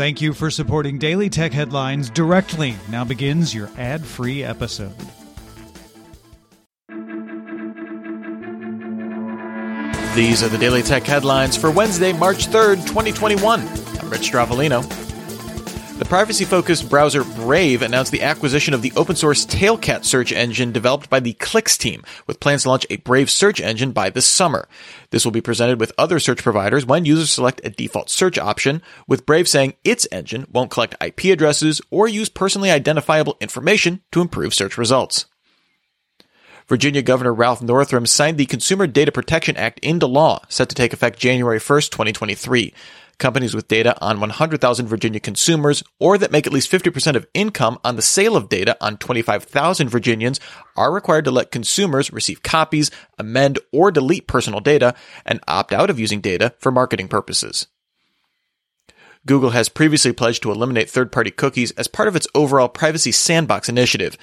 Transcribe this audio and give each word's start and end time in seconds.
Thank 0.00 0.22
you 0.22 0.32
for 0.32 0.50
supporting 0.50 0.96
Daily 0.96 1.28
Tech 1.28 1.52
Headlines 1.52 2.08
directly. 2.08 2.74
Now 2.88 3.04
begins 3.04 3.54
your 3.54 3.68
ad 3.76 4.02
free 4.02 4.42
episode. 4.42 4.94
These 10.14 10.42
are 10.42 10.48
the 10.48 10.56
Daily 10.58 10.82
Tech 10.82 11.02
Headlines 11.02 11.54
for 11.54 11.70
Wednesday, 11.70 12.14
March 12.14 12.46
3rd, 12.46 12.76
2021. 12.86 13.60
I'm 13.60 14.08
Rich 14.08 14.32
Stroffolino. 14.32 15.09
The 16.00 16.06
privacy 16.06 16.46
focused 16.46 16.88
browser 16.88 17.22
Brave 17.22 17.82
announced 17.82 18.10
the 18.10 18.22
acquisition 18.22 18.72
of 18.72 18.80
the 18.80 18.90
open 18.96 19.16
source 19.16 19.44
Tailcat 19.44 20.06
search 20.06 20.32
engine 20.32 20.72
developed 20.72 21.10
by 21.10 21.20
the 21.20 21.34
Cliqz 21.34 21.76
team, 21.76 22.02
with 22.26 22.40
plans 22.40 22.62
to 22.62 22.70
launch 22.70 22.86
a 22.88 22.96
Brave 22.96 23.30
search 23.30 23.60
engine 23.60 23.92
by 23.92 24.08
this 24.08 24.24
summer. 24.24 24.66
This 25.10 25.26
will 25.26 25.30
be 25.30 25.42
presented 25.42 25.78
with 25.78 25.92
other 25.98 26.18
search 26.18 26.42
providers 26.42 26.86
when 26.86 27.04
users 27.04 27.30
select 27.30 27.60
a 27.64 27.68
default 27.68 28.08
search 28.08 28.38
option, 28.38 28.80
with 29.06 29.26
Brave 29.26 29.46
saying 29.46 29.74
its 29.84 30.08
engine 30.10 30.46
won't 30.50 30.70
collect 30.70 30.96
IP 31.04 31.24
addresses 31.24 31.82
or 31.90 32.08
use 32.08 32.30
personally 32.30 32.70
identifiable 32.70 33.36
information 33.38 34.00
to 34.10 34.22
improve 34.22 34.54
search 34.54 34.78
results. 34.78 35.26
Virginia 36.66 37.02
Governor 37.02 37.34
Ralph 37.34 37.60
Northam 37.60 38.06
signed 38.06 38.38
the 38.38 38.46
Consumer 38.46 38.86
Data 38.86 39.12
Protection 39.12 39.54
Act 39.58 39.78
into 39.80 40.06
law, 40.06 40.40
set 40.48 40.70
to 40.70 40.74
take 40.74 40.94
effect 40.94 41.18
January 41.18 41.58
1st, 41.58 41.90
2023. 41.90 42.72
Companies 43.20 43.54
with 43.54 43.68
data 43.68 43.94
on 44.00 44.18
100,000 44.18 44.86
Virginia 44.88 45.20
consumers 45.20 45.84
or 45.98 46.16
that 46.16 46.32
make 46.32 46.46
at 46.46 46.52
least 46.54 46.72
50% 46.72 47.16
of 47.16 47.26
income 47.34 47.78
on 47.84 47.96
the 47.96 48.02
sale 48.02 48.34
of 48.34 48.48
data 48.48 48.78
on 48.80 48.96
25,000 48.96 49.88
Virginians 49.90 50.40
are 50.74 50.90
required 50.90 51.26
to 51.26 51.30
let 51.30 51.50
consumers 51.50 52.12
receive 52.14 52.42
copies, 52.42 52.90
amend 53.18 53.58
or 53.72 53.92
delete 53.92 54.26
personal 54.26 54.60
data, 54.60 54.94
and 55.26 55.38
opt 55.46 55.72
out 55.72 55.90
of 55.90 56.00
using 56.00 56.22
data 56.22 56.54
for 56.58 56.72
marketing 56.72 57.08
purposes. 57.08 57.66
Google 59.26 59.50
has 59.50 59.68
previously 59.68 60.12
pledged 60.12 60.42
to 60.42 60.50
eliminate 60.50 60.88
third 60.88 61.12
party 61.12 61.30
cookies 61.30 61.72
as 61.72 61.88
part 61.88 62.08
of 62.08 62.16
its 62.16 62.26
overall 62.34 62.68
privacy 62.70 63.12
sandbox 63.12 63.68
initiative. 63.68 64.16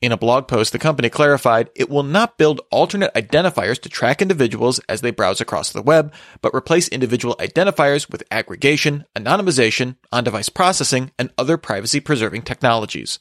In 0.00 0.12
a 0.12 0.18
blog 0.18 0.48
post, 0.48 0.72
the 0.72 0.78
company 0.78 1.08
clarified 1.08 1.70
it 1.74 1.88
will 1.88 2.02
not 2.02 2.36
build 2.36 2.60
alternate 2.70 3.14
identifiers 3.14 3.80
to 3.80 3.88
track 3.88 4.20
individuals 4.20 4.78
as 4.88 5.00
they 5.00 5.10
browse 5.10 5.40
across 5.40 5.72
the 5.72 5.80
web, 5.80 6.12
but 6.42 6.54
replace 6.54 6.88
individual 6.88 7.36
identifiers 7.36 8.10
with 8.10 8.22
aggregation, 8.30 9.06
anonymization, 9.16 9.96
on 10.12 10.24
device 10.24 10.50
processing, 10.50 11.10
and 11.18 11.32
other 11.38 11.56
privacy 11.56 12.00
preserving 12.00 12.42
technologies. 12.42 13.18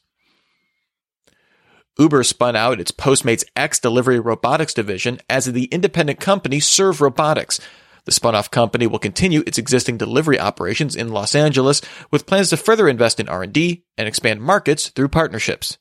Uber 2.00 2.24
spun 2.24 2.56
out 2.56 2.80
its 2.80 2.92
Postmates 2.92 3.46
X 3.56 3.80
delivery 3.80 4.20
robotics 4.20 4.74
division 4.74 5.20
as 5.30 5.46
the 5.46 5.66
independent 5.66 6.20
company 6.20 6.60
Serve 6.60 7.02
Robotics. 7.02 7.60
The 8.06 8.12
spun 8.12 8.36
off 8.36 8.52
company 8.52 8.88
will 8.88 9.00
continue 9.00 9.44
its 9.46 9.58
existing 9.58 9.98
delivery 9.98 10.40
operations 10.40 10.96
in 10.96 11.14
Los 11.14 11.36
Angeles 11.36 11.82
with 12.12 12.26
plans 12.26 12.50
to 12.50 12.58
further 12.58 12.90
invest 12.90 13.20
in 13.20 13.30
R&D 13.30 13.86
and 13.98 14.08
expand 14.08 14.42
markets 14.42 14.90
through 14.90 15.10
partnerships. 15.10 15.78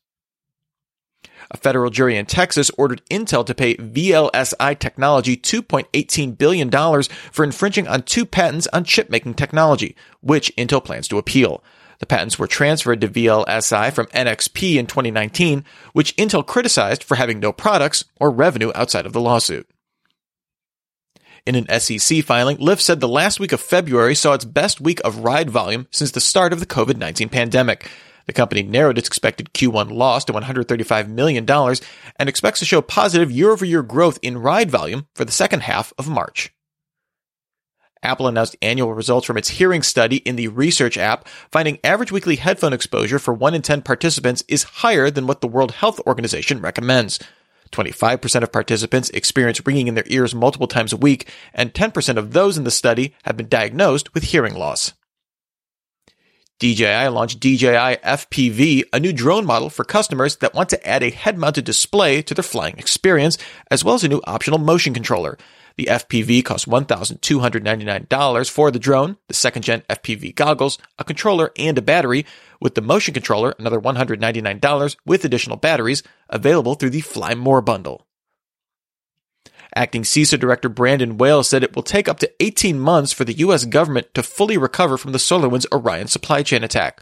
A 1.52 1.58
federal 1.58 1.90
jury 1.90 2.16
in 2.16 2.24
Texas 2.24 2.70
ordered 2.78 3.02
Intel 3.10 3.44
to 3.44 3.54
pay 3.54 3.76
VLSI 3.76 4.78
Technology 4.78 5.36
$2.18 5.36 6.38
billion 6.38 6.70
for 7.30 7.44
infringing 7.44 7.86
on 7.86 8.02
two 8.02 8.24
patents 8.24 8.66
on 8.72 8.84
chip 8.84 9.10
making 9.10 9.34
technology, 9.34 9.94
which 10.22 10.54
Intel 10.56 10.82
plans 10.82 11.08
to 11.08 11.18
appeal. 11.18 11.62
The 11.98 12.06
patents 12.06 12.38
were 12.38 12.46
transferred 12.46 13.02
to 13.02 13.08
VLSI 13.08 13.92
from 13.92 14.06
NXP 14.06 14.76
in 14.76 14.86
2019, 14.86 15.64
which 15.92 16.16
Intel 16.16 16.44
criticized 16.44 17.04
for 17.04 17.16
having 17.16 17.38
no 17.38 17.52
products 17.52 18.06
or 18.18 18.30
revenue 18.30 18.72
outside 18.74 19.04
of 19.04 19.12
the 19.12 19.20
lawsuit. 19.20 19.68
In 21.44 21.54
an 21.54 21.80
SEC 21.80 22.24
filing, 22.24 22.56
Lyft 22.56 22.80
said 22.80 23.00
the 23.00 23.08
last 23.08 23.40
week 23.40 23.52
of 23.52 23.60
February 23.60 24.14
saw 24.14 24.32
its 24.32 24.44
best 24.46 24.80
week 24.80 25.00
of 25.04 25.18
ride 25.18 25.50
volume 25.50 25.86
since 25.90 26.12
the 26.12 26.20
start 26.20 26.52
of 26.52 26.60
the 26.60 26.66
COVID 26.66 26.96
19 26.96 27.28
pandemic. 27.28 27.90
The 28.26 28.32
company 28.32 28.62
narrowed 28.62 28.98
its 28.98 29.08
expected 29.08 29.52
Q1 29.52 29.90
loss 29.92 30.24
to 30.26 30.32
$135 30.32 31.08
million 31.08 31.48
and 31.48 32.28
expects 32.28 32.60
to 32.60 32.64
show 32.64 32.82
positive 32.82 33.30
year 33.30 33.50
over 33.50 33.64
year 33.64 33.82
growth 33.82 34.18
in 34.22 34.38
ride 34.38 34.70
volume 34.70 35.06
for 35.14 35.24
the 35.24 35.32
second 35.32 35.60
half 35.60 35.92
of 35.98 36.08
March. 36.08 36.52
Apple 38.02 38.26
announced 38.26 38.56
annual 38.60 38.94
results 38.94 39.26
from 39.26 39.36
its 39.36 39.48
hearing 39.48 39.82
study 39.82 40.16
in 40.16 40.34
the 40.34 40.48
research 40.48 40.98
app, 40.98 41.28
finding 41.50 41.78
average 41.84 42.10
weekly 42.10 42.36
headphone 42.36 42.72
exposure 42.72 43.18
for 43.18 43.32
1 43.32 43.54
in 43.54 43.62
10 43.62 43.82
participants 43.82 44.42
is 44.48 44.64
higher 44.64 45.08
than 45.08 45.26
what 45.26 45.40
the 45.40 45.46
World 45.46 45.72
Health 45.72 46.00
Organization 46.06 46.60
recommends. 46.60 47.20
25% 47.70 48.42
of 48.42 48.52
participants 48.52 49.08
experience 49.10 49.64
ringing 49.64 49.88
in 49.88 49.94
their 49.94 50.04
ears 50.08 50.34
multiple 50.34 50.66
times 50.66 50.92
a 50.92 50.96
week, 50.96 51.30
and 51.54 51.72
10% 51.72 52.16
of 52.16 52.32
those 52.32 52.58
in 52.58 52.64
the 52.64 52.70
study 52.70 53.14
have 53.22 53.36
been 53.36 53.48
diagnosed 53.48 54.12
with 54.14 54.24
hearing 54.24 54.54
loss. 54.54 54.92
DJI 56.62 57.08
launched 57.08 57.40
DJI 57.40 57.96
FPV, 58.04 58.84
a 58.92 59.00
new 59.00 59.12
drone 59.12 59.44
model 59.44 59.68
for 59.68 59.82
customers 59.82 60.36
that 60.36 60.54
want 60.54 60.68
to 60.68 60.88
add 60.88 61.02
a 61.02 61.10
head 61.10 61.36
mounted 61.36 61.64
display 61.64 62.22
to 62.22 62.34
their 62.34 62.44
flying 62.44 62.78
experience, 62.78 63.36
as 63.68 63.84
well 63.84 63.96
as 63.96 64.04
a 64.04 64.08
new 64.08 64.20
optional 64.28 64.60
motion 64.60 64.94
controller. 64.94 65.36
The 65.76 65.86
FPV 65.86 66.44
costs 66.44 66.66
$1,299 66.66 68.48
for 68.48 68.70
the 68.70 68.78
drone, 68.78 69.16
the 69.26 69.34
second 69.34 69.62
gen 69.62 69.82
FPV 69.90 70.36
goggles, 70.36 70.78
a 71.00 71.04
controller, 71.04 71.50
and 71.56 71.76
a 71.78 71.82
battery, 71.82 72.24
with 72.60 72.76
the 72.76 72.80
motion 72.80 73.12
controller 73.12 73.56
another 73.58 73.80
$199 73.80 74.96
with 75.04 75.24
additional 75.24 75.56
batteries, 75.56 76.04
available 76.28 76.76
through 76.76 76.90
the 76.90 77.00
Fly 77.00 77.34
More 77.34 77.60
bundle. 77.60 78.06
Acting 79.74 80.02
CISA 80.02 80.38
Director 80.38 80.68
Brandon 80.68 81.16
Wales 81.16 81.48
said 81.48 81.62
it 81.62 81.74
will 81.74 81.82
take 81.82 82.08
up 82.08 82.18
to 82.18 82.30
18 82.40 82.78
months 82.78 83.12
for 83.12 83.24
the 83.24 83.32
U.S. 83.34 83.64
government 83.64 84.12
to 84.14 84.22
fully 84.22 84.58
recover 84.58 84.98
from 84.98 85.12
the 85.12 85.18
SolarWinds 85.18 85.66
Orion 85.72 86.08
supply 86.08 86.42
chain 86.42 86.62
attack. 86.62 87.00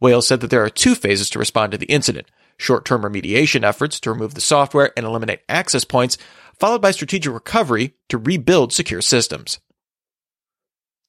Wales 0.00 0.26
said 0.26 0.40
that 0.40 0.50
there 0.50 0.64
are 0.64 0.70
two 0.70 0.94
phases 0.94 1.28
to 1.30 1.38
respond 1.38 1.72
to 1.72 1.78
the 1.78 1.86
incident 1.86 2.30
short 2.56 2.84
term 2.84 3.02
remediation 3.02 3.64
efforts 3.64 3.98
to 4.00 4.12
remove 4.12 4.34
the 4.34 4.40
software 4.40 4.92
and 4.96 5.04
eliminate 5.04 5.40
access 5.48 5.84
points, 5.84 6.16
followed 6.58 6.80
by 6.80 6.92
strategic 6.92 7.32
recovery 7.32 7.94
to 8.08 8.18
rebuild 8.18 8.72
secure 8.72 9.00
systems. 9.02 9.58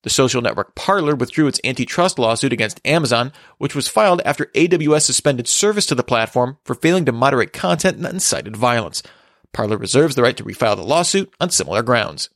The 0.03 0.09
social 0.09 0.41
network 0.41 0.75
Parler 0.75 1.15
withdrew 1.15 1.47
its 1.47 1.59
antitrust 1.63 2.19
lawsuit 2.19 2.53
against 2.53 2.79
Amazon, 2.85 3.31
which 3.57 3.73
was 3.73 3.87
filed 3.87 4.21
after 4.23 4.45
AWS 4.53 5.01
suspended 5.01 5.47
service 5.47 5.87
to 5.87 5.95
the 5.95 6.03
platform 6.03 6.57
for 6.63 6.75
failing 6.75 7.05
to 7.05 7.11
moderate 7.11 7.53
content 7.53 7.99
that 8.01 8.13
incited 8.13 8.55
violence. 8.55 9.01
Parler 9.55 9.77
reserves 9.77 10.15
the 10.15 10.21
right 10.21 10.35
to 10.35 10.43
refile 10.43 10.75
the 10.75 10.83
lawsuit 10.83 11.33
on 11.39 11.49
similar 11.49 11.81
grounds. 11.81 12.29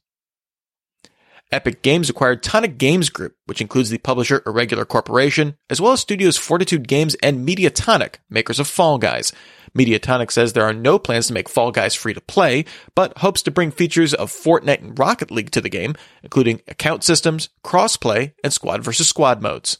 Epic 1.52 1.82
Games 1.82 2.10
acquired 2.10 2.42
Tonic 2.42 2.78
Games 2.78 3.10
Group, 3.10 3.36
which 3.46 3.60
includes 3.60 3.90
the 3.90 3.98
publisher 3.98 4.42
Irregular 4.46 4.86
Corporation, 4.86 5.58
as 5.70 5.82
well 5.82 5.92
as 5.92 6.00
studios 6.00 6.38
Fortitude 6.38 6.88
Games 6.88 7.16
and 7.22 7.46
Mediatonic, 7.46 8.16
makers 8.30 8.60
of 8.60 8.68
Fall 8.68 9.00
Guys. 9.00 9.34
Mediatonic 9.78 10.32
says 10.32 10.54
there 10.54 10.64
are 10.64 10.74
no 10.74 10.98
plans 10.98 11.28
to 11.28 11.34
make 11.34 11.50
Fall 11.50 11.72
Guys 11.72 11.94
free 11.94 12.14
to 12.14 12.22
play, 12.22 12.64
but 12.96 13.18
hopes 13.18 13.42
to 13.42 13.52
bring 13.52 13.72
features 13.72 14.14
of 14.14 14.32
Fortnite 14.32 14.82
and 14.82 14.98
Rocket 14.98 15.30
League 15.30 15.52
to 15.52 15.62
the 15.62 15.70
game, 15.70 15.96
including 16.24 16.62
account 16.70 17.04
systems, 17.04 17.50
crossplay, 17.66 18.32
and 18.46 18.54
squad 18.54 18.82
versus 18.82 19.10
squad 19.10 19.42
modes. 19.42 19.80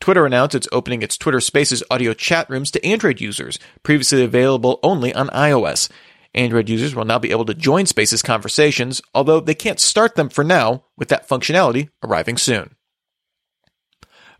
Twitter 0.00 0.26
announced 0.26 0.54
it's 0.54 0.68
opening 0.72 1.02
its 1.02 1.16
Twitter 1.16 1.40
Spaces 1.40 1.82
audio 1.90 2.14
chat 2.14 2.48
rooms 2.48 2.70
to 2.70 2.84
Android 2.84 3.20
users, 3.20 3.58
previously 3.82 4.22
available 4.22 4.78
only 4.82 5.12
on 5.14 5.28
iOS. 5.28 5.88
Android 6.34 6.68
users 6.68 6.94
will 6.94 7.04
now 7.04 7.18
be 7.18 7.30
able 7.30 7.46
to 7.46 7.54
join 7.54 7.86
Spaces 7.86 8.22
conversations, 8.22 9.00
although 9.14 9.40
they 9.40 9.54
can't 9.54 9.80
start 9.80 10.14
them 10.14 10.28
for 10.28 10.44
now, 10.44 10.84
with 10.96 11.08
that 11.08 11.28
functionality 11.28 11.88
arriving 12.04 12.36
soon. 12.36 12.76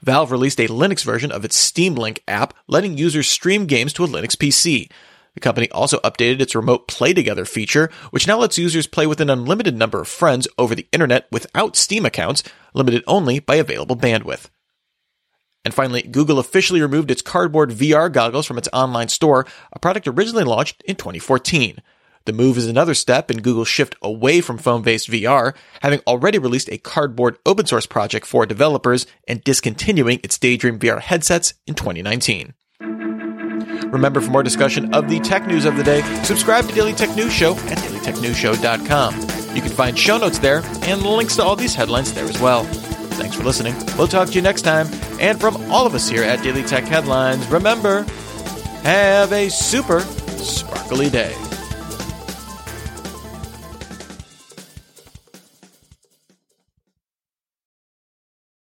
Valve 0.02 0.30
released 0.30 0.60
a 0.60 0.68
Linux 0.68 1.02
version 1.02 1.32
of 1.32 1.44
its 1.44 1.56
Steam 1.56 1.94
Link 1.94 2.22
app, 2.28 2.54
letting 2.68 2.98
users 2.98 3.26
stream 3.26 3.66
games 3.66 3.92
to 3.94 4.04
a 4.04 4.08
Linux 4.08 4.36
PC. 4.36 4.90
The 5.34 5.40
company 5.40 5.70
also 5.70 5.98
updated 6.00 6.40
its 6.40 6.54
remote 6.54 6.86
play 6.86 7.12
together 7.12 7.44
feature, 7.44 7.90
which 8.10 8.26
now 8.26 8.38
lets 8.38 8.58
users 8.58 8.86
play 8.86 9.06
with 9.06 9.20
an 9.20 9.30
unlimited 9.30 9.76
number 9.76 10.00
of 10.00 10.08
friends 10.08 10.46
over 10.58 10.74
the 10.74 10.86
internet 10.92 11.26
without 11.32 11.76
Steam 11.76 12.06
accounts, 12.06 12.42
limited 12.74 13.02
only 13.06 13.38
by 13.38 13.56
available 13.56 13.96
bandwidth. 13.96 14.48
And 15.66 15.74
finally, 15.74 16.02
Google 16.02 16.38
officially 16.38 16.80
removed 16.80 17.10
its 17.10 17.22
cardboard 17.22 17.70
VR 17.70 18.10
goggles 18.10 18.46
from 18.46 18.56
its 18.56 18.68
online 18.72 19.08
store, 19.08 19.44
a 19.72 19.80
product 19.80 20.06
originally 20.06 20.44
launched 20.44 20.80
in 20.84 20.94
2014. 20.94 21.82
The 22.24 22.32
move 22.32 22.56
is 22.56 22.68
another 22.68 22.94
step 22.94 23.32
in 23.32 23.42
Google's 23.42 23.66
shift 23.66 23.96
away 24.00 24.40
from 24.40 24.58
phone 24.58 24.82
based 24.82 25.10
VR, 25.10 25.56
having 25.82 26.02
already 26.06 26.38
released 26.38 26.70
a 26.70 26.78
cardboard 26.78 27.38
open 27.44 27.66
source 27.66 27.84
project 27.84 28.26
for 28.26 28.46
developers 28.46 29.08
and 29.26 29.42
discontinuing 29.42 30.20
its 30.22 30.38
Daydream 30.38 30.78
VR 30.78 31.00
headsets 31.00 31.54
in 31.66 31.74
2019. 31.74 32.54
Remember, 33.90 34.20
for 34.20 34.30
more 34.30 34.44
discussion 34.44 34.94
of 34.94 35.08
the 35.08 35.18
tech 35.18 35.48
news 35.48 35.64
of 35.64 35.76
the 35.76 35.82
day, 35.82 36.02
subscribe 36.22 36.68
to 36.68 36.74
Daily 36.76 36.92
Tech 36.92 37.16
News 37.16 37.32
Show 37.32 37.56
at 37.56 37.78
dailytechnewsshow.com. 37.78 39.56
You 39.56 39.62
can 39.62 39.72
find 39.72 39.98
show 39.98 40.16
notes 40.16 40.38
there 40.38 40.62
and 40.82 41.02
links 41.02 41.34
to 41.36 41.42
all 41.42 41.56
these 41.56 41.74
headlines 41.74 42.14
there 42.14 42.26
as 42.26 42.40
well. 42.40 42.64
Thanks 43.16 43.36
for 43.36 43.42
listening. 43.44 43.74
We'll 43.96 44.08
talk 44.08 44.28
to 44.28 44.34
you 44.34 44.42
next 44.42 44.62
time. 44.62 44.86
And 45.20 45.40
from 45.40 45.56
all 45.70 45.86
of 45.86 45.94
us 45.94 46.08
here 46.08 46.22
at 46.22 46.42
Daily 46.42 46.62
Tech 46.62 46.84
Headlines, 46.84 47.46
remember, 47.48 48.02
have 48.82 49.32
a 49.32 49.48
super 49.48 50.00
sparkly 50.00 51.10
day. 51.10 51.34